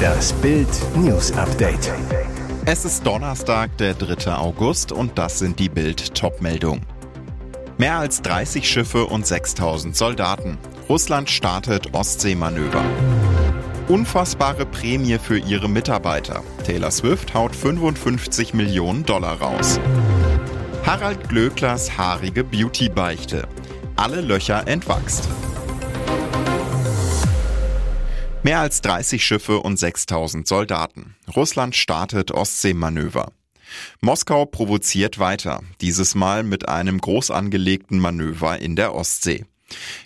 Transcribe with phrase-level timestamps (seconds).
[0.00, 1.92] Das Bild News Update.
[2.64, 4.34] Es ist Donnerstag, der 3.
[4.34, 6.86] August und das sind die Bild Topmeldungen.
[7.78, 10.58] Mehr als 30 Schiffe und 6000 Soldaten.
[10.88, 12.84] Russland startet Ostseemanöver.
[13.88, 16.42] Unfassbare Prämie für ihre Mitarbeiter.
[16.64, 19.80] Taylor Swift haut 55 Millionen Dollar raus.
[20.86, 23.48] Harald Glöcklers haarige Beauty-Beichte.
[23.96, 25.28] Alle Löcher entwachst.
[28.42, 31.14] Mehr als 30 Schiffe und 6000 Soldaten.
[31.36, 33.32] Russland startet Ostseemanöver.
[34.00, 39.44] Moskau provoziert weiter, dieses Mal mit einem groß angelegten Manöver in der Ostsee.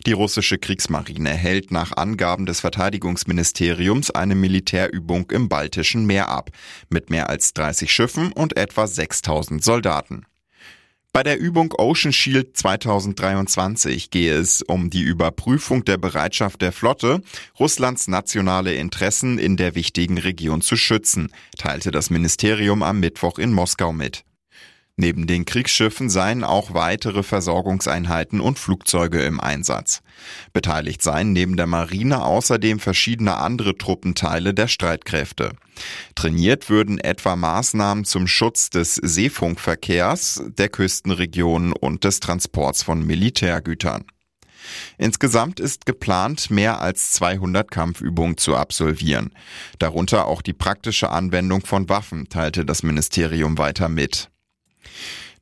[0.05, 6.51] Die russische Kriegsmarine hält nach Angaben des Verteidigungsministeriums eine Militärübung im Baltischen Meer ab,
[6.89, 10.27] mit mehr als 30 Schiffen und etwa 6000 Soldaten.
[11.15, 17.23] Bei der Übung Ocean Shield 2023 gehe es um die Überprüfung der Bereitschaft der Flotte,
[17.57, 23.53] Russlands nationale Interessen in der wichtigen Region zu schützen, teilte das Ministerium am Mittwoch in
[23.53, 24.25] Moskau mit.
[24.97, 30.03] Neben den Kriegsschiffen seien auch weitere Versorgungseinheiten und Flugzeuge im Einsatz.
[30.53, 35.53] Beteiligt seien neben der Marine außerdem verschiedene andere Truppenteile der Streitkräfte.
[36.15, 44.05] Trainiert würden etwa Maßnahmen zum Schutz des Seefunkverkehrs, der Küstenregionen und des Transports von Militärgütern.
[44.97, 49.35] Insgesamt ist geplant, mehr als 200 Kampfübungen zu absolvieren.
[49.81, 54.31] Darunter auch die praktische Anwendung von Waffen, teilte das Ministerium weiter mit.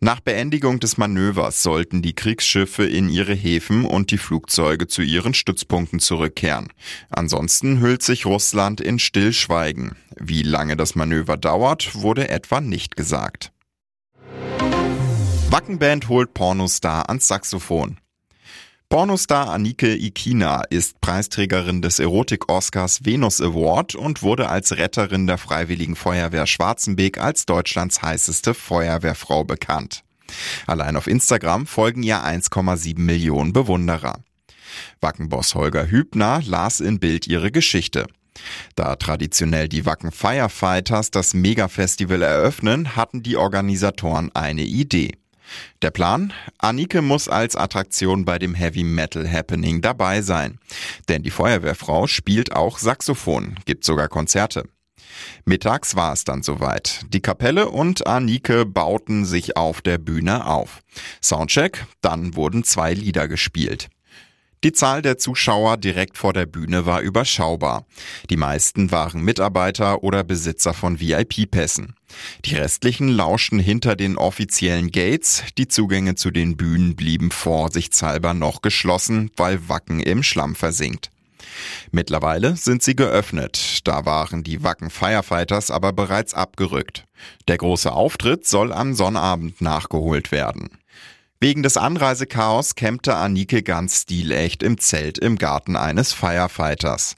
[0.04, 5.32] Nach Beendigung des Manövers sollten die Kriegsschiffe in ihre Häfen und die Flugzeuge zu ihren
[5.32, 6.72] Stützpunkten zurückkehren.
[7.08, 9.94] Ansonsten hüllt sich Russland in Stillschweigen.
[10.18, 13.52] Wie lange das Manöver dauert, wurde etwa nicht gesagt.
[15.50, 17.98] Wackenband holt Pornostar ans Saxophon.
[18.92, 25.96] Pornostar Anike Ikina ist Preisträgerin des Erotik-Oscars Venus Award und wurde als Retterin der Freiwilligen
[25.96, 30.04] Feuerwehr Schwarzenbeek als Deutschlands heißeste Feuerwehrfrau bekannt.
[30.66, 34.18] Allein auf Instagram folgen ihr 1,7 Millionen Bewunderer.
[35.00, 38.06] Wackenboss Holger Hübner las in Bild ihre Geschichte.
[38.76, 45.12] Da traditionell die Wacken Firefighters das Mega-Festival eröffnen, hatten die Organisatoren eine Idee.
[45.82, 46.32] Der Plan?
[46.58, 50.58] Anike muss als Attraktion bei dem Heavy Metal Happening dabei sein.
[51.08, 54.64] Denn die Feuerwehrfrau spielt auch Saxophon, gibt sogar Konzerte.
[55.44, 57.00] Mittags war es dann soweit.
[57.08, 60.80] Die Kapelle und Anike bauten sich auf der Bühne auf.
[61.22, 63.88] Soundcheck, dann wurden zwei Lieder gespielt.
[64.64, 67.84] Die Zahl der Zuschauer direkt vor der Bühne war überschaubar.
[68.30, 71.96] Die meisten waren Mitarbeiter oder Besitzer von VIP-Pässen.
[72.44, 78.62] Die restlichen lauschten hinter den offiziellen Gates, die Zugänge zu den Bühnen blieben vorsichtshalber noch
[78.62, 81.10] geschlossen, weil Wacken im Schlamm versinkt.
[81.90, 87.04] Mittlerweile sind sie geöffnet, da waren die Wacken Firefighters aber bereits abgerückt.
[87.48, 90.70] Der große Auftritt soll am Sonnabend nachgeholt werden.
[91.40, 97.16] Wegen des Anreisechaos campte Anike ganz stilecht im Zelt im Garten eines Firefighters.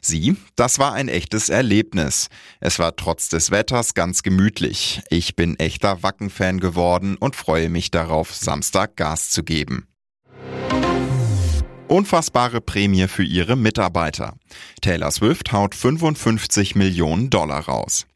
[0.00, 2.28] Sie, das war ein echtes Erlebnis.
[2.60, 5.02] Es war trotz des Wetters ganz gemütlich.
[5.10, 9.86] Ich bin echter Wacken-Fan geworden und freue mich darauf, Samstag Gas zu geben.
[11.88, 14.34] Unfassbare Prämie für ihre Mitarbeiter.
[14.80, 18.06] Taylor Swift haut 55 Millionen Dollar raus.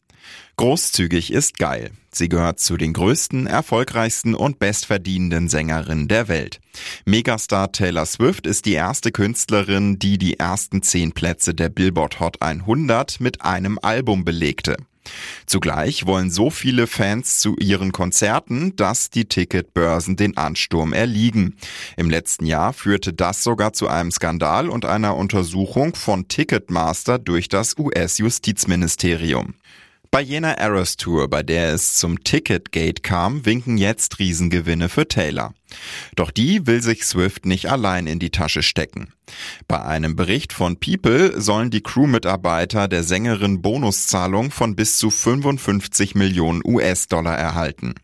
[0.61, 1.91] Großzügig ist geil.
[2.13, 6.61] Sie gehört zu den größten, erfolgreichsten und bestverdienenden Sängerinnen der Welt.
[7.07, 12.43] Megastar Taylor Swift ist die erste Künstlerin, die die ersten zehn Plätze der Billboard Hot
[12.43, 14.77] 100 mit einem Album belegte.
[15.47, 21.57] Zugleich wollen so viele Fans zu ihren Konzerten, dass die Ticketbörsen den Ansturm erliegen.
[21.97, 27.49] Im letzten Jahr führte das sogar zu einem Skandal und einer Untersuchung von Ticketmaster durch
[27.49, 29.55] das US-Justizministerium.
[30.13, 35.55] Bei jener Eras Tour, bei der es zum Ticketgate kam, winken jetzt Riesengewinne für Taylor.
[36.17, 39.13] Doch die will sich Swift nicht allein in die Tasche stecken.
[39.69, 46.17] Bei einem Bericht von People sollen die Crewmitarbeiter der Sängerin Bonuszahlung von bis zu 55
[46.17, 47.95] Millionen US-Dollar erhalten.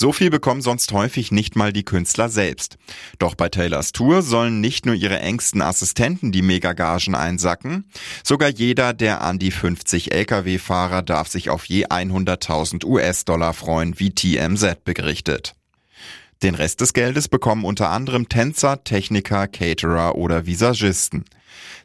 [0.00, 2.78] So viel bekommen sonst häufig nicht mal die Künstler selbst.
[3.18, 7.84] Doch bei Taylors Tour sollen nicht nur ihre engsten Assistenten die Megagagen einsacken,
[8.22, 14.10] sogar jeder der an die 50 Lkw-Fahrer darf sich auf je 100.000 US-Dollar freuen, wie
[14.10, 15.56] TMZ berichtet.
[16.44, 21.24] Den Rest des Geldes bekommen unter anderem Tänzer, Techniker, Caterer oder Visagisten.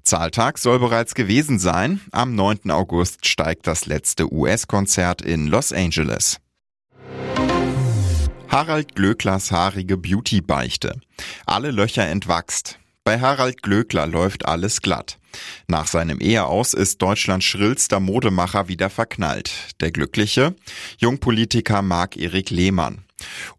[0.04, 2.00] Zahltag soll bereits gewesen sein.
[2.12, 2.70] Am 9.
[2.70, 6.43] August steigt das letzte US-Konzert in Los Angeles.
[8.54, 11.02] Harald Glöcklers haarige Beauty-Beichte.
[11.48, 12.78] Alle Löcher entwachst.
[13.04, 15.18] Bei Harald Glöckler läuft alles glatt.
[15.68, 19.52] Nach seinem Eheaus ist Deutschlands schrillster Modemacher wieder verknallt.
[19.82, 20.54] Der Glückliche?
[21.00, 23.06] Jungpolitiker Marc-Erik Lehmann.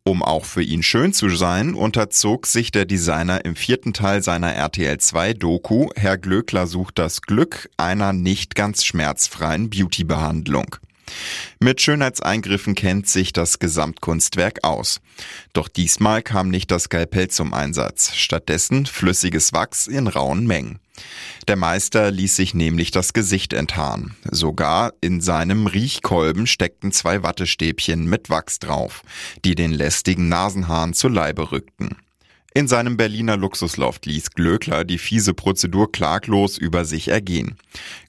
[0.05, 4.55] Um auch für ihn schön zu sein, unterzog sich der Designer im vierten Teil seiner
[4.55, 10.76] RTL 2 Doku Herr Glöckler sucht das Glück einer nicht ganz schmerzfreien Beautybehandlung.
[11.61, 15.01] Mit Schönheitseingriffen kennt sich das Gesamtkunstwerk aus.
[15.53, 20.79] Doch diesmal kam nicht das Skalpell zum Einsatz, stattdessen flüssiges Wachs in rauen Mengen.
[21.49, 24.17] Der Meister ließ sich nämlich das Gesicht enthaaren.
[24.31, 29.03] Sogar in seinem Riechkolben steckten zwei Wattestäbchen mit Wachs drauf,
[29.45, 31.97] die den lästigen Nasenhaaren zu Leibe rückten.
[32.56, 37.56] In seinem Berliner Luxusloft ließ Glöckler die fiese Prozedur klaglos über sich ergehen.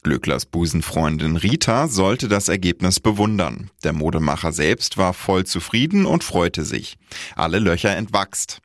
[0.03, 3.71] Glöcklers Busenfreundin Rita sollte das Ergebnis bewundern.
[3.83, 6.99] Der Modemacher selbst war voll zufrieden und freute sich.
[7.35, 8.59] Alle Löcher entwachst.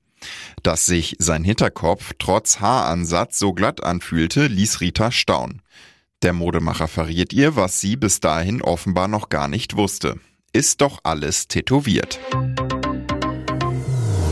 [0.62, 5.62] Dass sich sein Hinterkopf trotz Haaransatz so glatt anfühlte, ließ Rita staunen.
[6.20, 10.20] Der Modemacher verriet ihr, was sie bis dahin offenbar noch gar nicht wusste.
[10.52, 12.20] Ist doch alles tätowiert.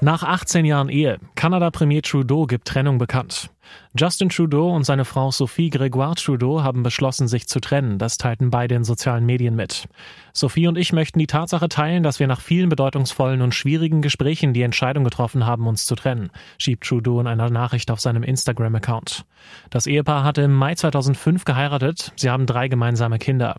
[0.00, 3.50] Nach 18 Jahren Ehe, Kanada-Premier Trudeau gibt Trennung bekannt.
[3.98, 7.98] Justin Trudeau und seine Frau Sophie Gregoire Trudeau haben beschlossen, sich zu trennen.
[7.98, 9.88] Das teilten beide in sozialen Medien mit.
[10.32, 14.52] Sophie und ich möchten die Tatsache teilen, dass wir nach vielen bedeutungsvollen und schwierigen Gesprächen
[14.52, 19.24] die Entscheidung getroffen haben, uns zu trennen, schiebt Trudeau in einer Nachricht auf seinem Instagram-Account.
[19.70, 22.12] Das Ehepaar hatte im Mai 2005 geheiratet.
[22.14, 23.56] Sie haben drei gemeinsame Kinder.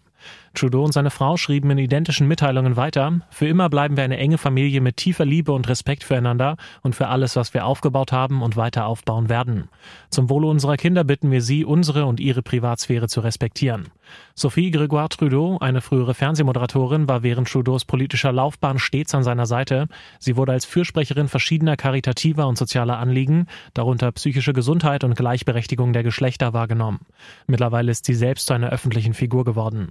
[0.53, 4.37] Trudeau und seine Frau schrieben in identischen Mitteilungen weiter, für immer bleiben wir eine enge
[4.37, 8.57] Familie mit tiefer Liebe und Respekt füreinander und für alles, was wir aufgebaut haben und
[8.57, 9.69] weiter aufbauen werden.
[10.09, 13.89] Zum Wohle unserer Kinder bitten wir Sie, unsere und Ihre Privatsphäre zu respektieren.
[14.33, 19.87] Sophie Gregoire Trudeau, eine frühere Fernsehmoderatorin, war während Trudeaus politischer Laufbahn stets an seiner Seite.
[20.17, 26.03] Sie wurde als Fürsprecherin verschiedener karitativer und sozialer Anliegen, darunter psychische Gesundheit und Gleichberechtigung der
[26.03, 27.01] Geschlechter, wahrgenommen.
[27.47, 29.89] Mittlerweile ist sie selbst zu einer öffentlichen Figur geworden.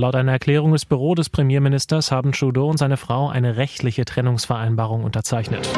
[0.00, 5.02] Laut einer Erklärung des Büro des Premierministers haben Trudeau und seine Frau eine rechtliche Trennungsvereinbarung
[5.02, 5.68] unterzeichnet.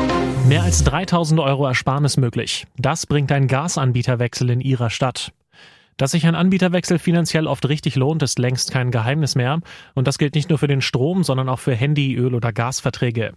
[0.46, 2.66] Mehr als 3000 Euro Ersparnis möglich.
[2.76, 5.32] Das bringt ein Gasanbieterwechsel in ihrer Stadt.
[6.00, 9.60] Dass sich ein Anbieterwechsel finanziell oft richtig lohnt, ist längst kein Geheimnis mehr.
[9.92, 13.34] Und das gilt nicht nur für den Strom, sondern auch für Handy, Öl oder Gasverträge.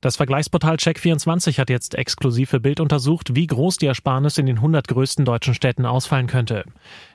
[0.00, 4.58] Das Vergleichsportal Check24 hat jetzt exklusiv für Bild untersucht, wie groß die Ersparnis in den
[4.58, 6.64] 100 größten deutschen Städten ausfallen könnte.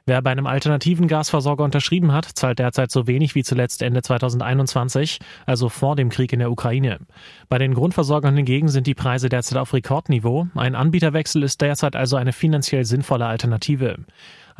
[0.06, 5.20] Wer bei einem alternativen Gasversorger unterschrieben hat, zahlt derzeit so wenig wie zuletzt Ende 2021,
[5.46, 7.00] also vor dem Krieg in der Ukraine.
[7.48, 10.48] Bei den Grundversorgern hingegen sind die Preise derzeit auf Rekordniveau.
[10.56, 14.00] Ein Anbieterwechsel ist derzeit also eine finanziell sinnvolle Alternative.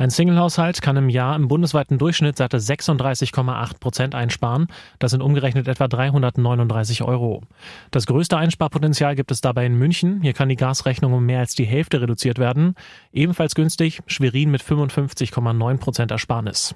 [0.00, 4.68] Ein Singlehaushalt kann im Jahr im bundesweiten Durchschnitt satte 36,8 Prozent einsparen.
[4.98, 7.42] Das sind umgerechnet etwa 339 Euro.
[7.90, 10.22] Das größte Einsparpotenzial gibt es dabei in München.
[10.22, 12.76] Hier kann die Gasrechnung um mehr als die Hälfte reduziert werden.
[13.12, 16.74] Ebenfalls günstig Schwerin mit 55,9 Prozent Ersparnis.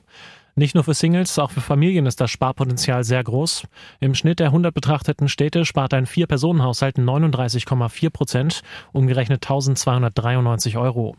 [0.57, 3.65] Nicht nur für Singles, auch für Familien ist das Sparpotenzial sehr groß.
[3.99, 8.63] Im Schnitt der 100 betrachteten Städte spart ein Vier-Personen-Haushalt 39,4 Prozent,
[8.93, 11.17] umgerechnet 1293 Euro.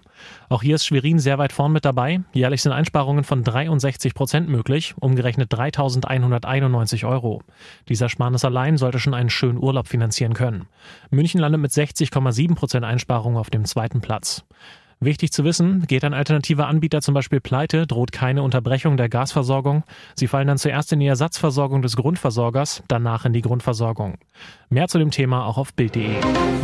[0.47, 2.21] Auch hier ist Schwerin sehr weit vorn mit dabei.
[2.31, 7.41] Jährlich sind Einsparungen von 63 Prozent möglich, umgerechnet 3191 Euro.
[7.89, 10.67] Dieser Sparnis allein sollte schon einen schönen Urlaub finanzieren können.
[11.09, 14.45] München landet mit 60,7 Prozent Einsparungen auf dem zweiten Platz.
[14.99, 19.83] Wichtig zu wissen, geht ein alternativer Anbieter zum Beispiel pleite, droht keine Unterbrechung der Gasversorgung.
[20.15, 24.17] Sie fallen dann zuerst in die Ersatzversorgung des Grundversorgers, danach in die Grundversorgung.
[24.69, 26.15] Mehr zu dem Thema auch auf Bild.de.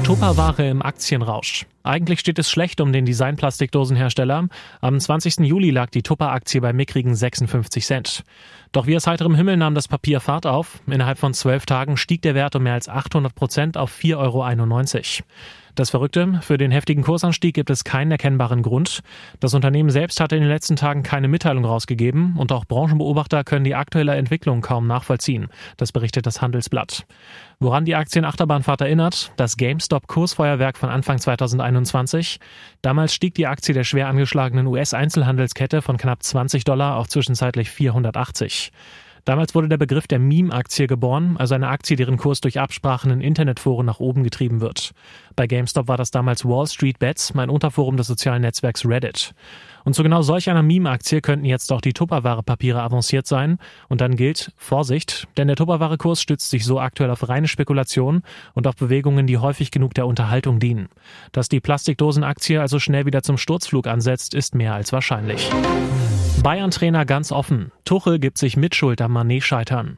[0.04, 1.66] Tupperware im Aktienrausch.
[1.84, 4.48] Eigentlich steht es schlecht um den Designplastikdosenhersteller.
[4.82, 5.40] Am 20.
[5.40, 8.24] Juli lag die Tupper-Aktie bei mickrigen 56 Cent.
[8.72, 10.80] Doch wie aus heiterem Himmel nahm das Papier Fahrt auf.
[10.88, 15.28] Innerhalb von zwölf Tagen stieg der Wert um mehr als 800 Prozent auf 4,91 Euro.
[15.76, 19.02] Das Verrückte, für den heftigen Kursanstieg gibt es keinen erkennbaren Grund.
[19.40, 23.64] Das Unternehmen selbst hatte in den letzten Tagen keine Mitteilung rausgegeben und auch Branchenbeobachter können
[23.64, 25.48] die aktuelle Entwicklung kaum nachvollziehen.
[25.78, 27.06] Das berichtet das Handelsblatt.
[27.60, 31.71] Woran die Aktienachterbahnfahrt erinnert, das GameStop-Kursfeuerwerk von Anfang 2021.
[32.82, 38.72] Damals stieg die Aktie der schwer angeschlagenen US-Einzelhandelskette von knapp 20 Dollar auf zwischenzeitlich 480.
[39.26, 43.22] Damals wurde der Begriff der Meme-Aktie geboren, also eine Aktie, deren Kurs durch Absprachen in
[43.22, 44.94] Internetforen nach oben getrieben wird.
[45.36, 49.36] Bei GameStop war das damals Wall Street Bets, mein Unterforum des sozialen Netzwerks Reddit.
[49.84, 53.58] Und zu genau solch einer Meme-Aktie könnten jetzt auch die Tupperware-Papiere avanciert sein.
[53.90, 58.24] Und dann gilt Vorsicht, denn der Tupperware-Kurs stützt sich so aktuell auf reine Spekulation
[58.54, 60.90] und auf Bewegungen, die häufig genug der Unterhaltung dienen.
[61.32, 65.50] Dass die Plastikdosen-Aktie also schnell wieder zum Sturzflug ansetzt, ist mehr als wahrscheinlich.
[66.44, 67.72] Bayern-Trainer ganz offen.
[67.86, 69.98] Tuchel gibt sich Mitschuld am Manet-Scheitern.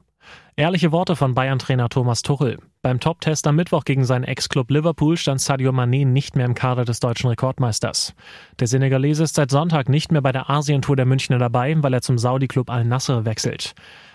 [0.56, 2.60] Ehrliche Worte von Bayern-Trainer Thomas Tuchel.
[2.86, 6.84] Beim Top-Test am Mittwoch gegen seinen Ex-Club Liverpool stand Sadio Mané nicht mehr im Kader
[6.84, 8.14] des deutschen Rekordmeisters.
[8.60, 12.02] Der Senegalese ist seit Sonntag nicht mehr bei der Asientour der Münchner dabei, weil er
[12.02, 13.74] zum Saudi-Club Al-Nasser wechselt.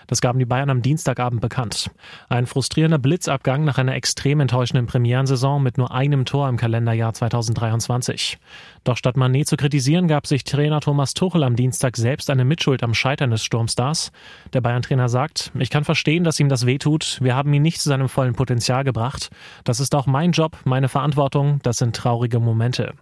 [0.09, 1.91] Das gaben die Bayern am Dienstagabend bekannt.
[2.29, 8.39] Ein frustrierender Blitzabgang nach einer extrem enttäuschenden Premierensaison mit nur einem Tor im Kalenderjahr 2023.
[8.83, 12.81] Doch statt Manet zu kritisieren, gab sich Trainer Thomas Tuchel am Dienstag selbst eine Mitschuld
[12.81, 14.11] am Scheitern des Sturmstars.
[14.53, 17.19] Der Bayern-Trainer sagt, ich kann verstehen, dass ihm das wehtut.
[17.21, 19.29] Wir haben ihn nicht zu seinem vollen Potenzial gebracht.
[19.63, 21.59] Das ist auch mein Job, meine Verantwortung.
[21.63, 22.93] Das sind traurige Momente.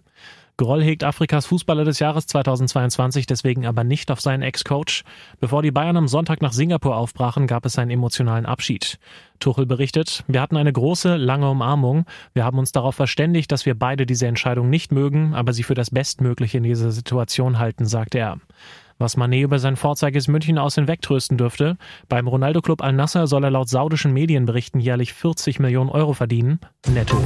[0.58, 5.04] Groll hegt Afrikas Fußballer des Jahres 2022 deswegen aber nicht auf seinen Ex-Coach.
[5.38, 8.98] Bevor die Bayern am Sonntag nach Singapur aufbrachen, gab es einen emotionalen Abschied.
[9.38, 12.06] Tuchel berichtet, wir hatten eine große, lange Umarmung.
[12.34, 15.74] Wir haben uns darauf verständigt, dass wir beide diese Entscheidung nicht mögen, aber sie für
[15.74, 18.38] das Bestmögliche in dieser Situation halten, sagte er.
[18.98, 21.76] Was Manet über sein Vorzeiges München aus hinwegtrösten dürfte,
[22.08, 26.58] beim Ronaldo-Club Al-Nasser soll er laut saudischen Medienberichten jährlich 40 Millionen Euro verdienen,
[26.92, 27.16] netto.